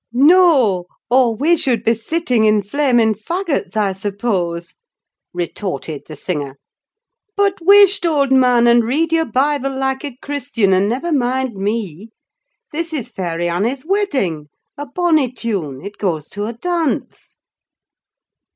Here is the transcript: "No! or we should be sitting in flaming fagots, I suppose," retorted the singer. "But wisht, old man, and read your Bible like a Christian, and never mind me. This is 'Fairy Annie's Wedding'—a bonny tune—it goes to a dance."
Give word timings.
"No! 0.13 0.87
or 1.11 1.35
we 1.35 1.55
should 1.55 1.83
be 1.83 1.93
sitting 1.93 2.43
in 2.45 2.63
flaming 2.63 3.13
fagots, 3.13 3.77
I 3.77 3.93
suppose," 3.93 4.73
retorted 5.31 6.05
the 6.07 6.15
singer. 6.15 6.57
"But 7.37 7.61
wisht, 7.63 8.03
old 8.07 8.31
man, 8.31 8.65
and 8.65 8.83
read 8.83 9.13
your 9.13 9.25
Bible 9.25 9.77
like 9.77 10.03
a 10.03 10.17
Christian, 10.19 10.73
and 10.73 10.89
never 10.89 11.11
mind 11.13 11.53
me. 11.55 12.09
This 12.71 12.93
is 12.93 13.09
'Fairy 13.09 13.47
Annie's 13.47 13.85
Wedding'—a 13.85 14.87
bonny 14.87 15.31
tune—it 15.31 15.99
goes 15.99 16.29
to 16.29 16.45
a 16.47 16.53
dance." 16.53 17.35